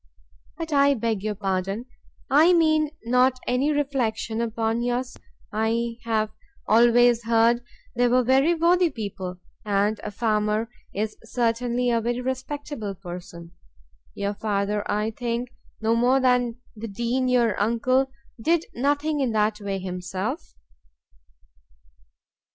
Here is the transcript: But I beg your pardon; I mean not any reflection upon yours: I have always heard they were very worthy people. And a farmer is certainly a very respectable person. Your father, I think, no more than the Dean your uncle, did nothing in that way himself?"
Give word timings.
But 0.57 0.73
I 0.73 0.95
beg 0.95 1.21
your 1.21 1.35
pardon; 1.35 1.85
I 2.27 2.53
mean 2.53 2.89
not 3.05 3.37
any 3.45 3.71
reflection 3.71 4.41
upon 4.41 4.81
yours: 4.81 5.15
I 5.53 5.99
have 6.05 6.31
always 6.67 7.25
heard 7.25 7.61
they 7.95 8.07
were 8.07 8.23
very 8.23 8.55
worthy 8.55 8.89
people. 8.89 9.37
And 9.63 9.99
a 10.03 10.09
farmer 10.09 10.69
is 10.91 11.17
certainly 11.25 11.91
a 11.91 12.01
very 12.01 12.19
respectable 12.19 12.95
person. 12.95 13.51
Your 14.15 14.33
father, 14.33 14.83
I 14.91 15.11
think, 15.11 15.49
no 15.81 15.95
more 15.95 16.19
than 16.19 16.55
the 16.75 16.87
Dean 16.87 17.27
your 17.27 17.55
uncle, 17.61 18.09
did 18.41 18.65
nothing 18.73 19.19
in 19.19 19.33
that 19.33 19.61
way 19.61 19.77
himself?" 19.77 20.55